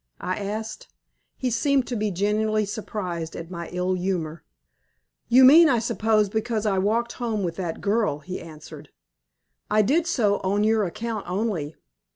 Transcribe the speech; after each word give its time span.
I 0.19 0.37
asked. 0.37 0.87
He 1.37 1.51
seemed 1.51 1.85
to 1.85 1.95
be 1.95 2.09
genuinely 2.09 2.65
surprised 2.65 3.35
at 3.35 3.51
my 3.51 3.69
ill 3.71 3.93
humor. 3.93 4.43
"You 5.29 5.43
mean, 5.45 5.69
I 5.69 5.77
suppose, 5.77 6.27
because 6.27 6.65
I 6.65 6.79
walked 6.79 7.11
home 7.13 7.43
with 7.43 7.55
that 7.57 7.81
girl," 7.81 8.17
he 8.17 8.41
answered. 8.41 8.89
"I 9.69 9.83
did 9.83 10.07
so 10.07 10.37
on 10.39 10.63
your 10.63 10.85
account 10.85 11.29
only. 11.29 11.75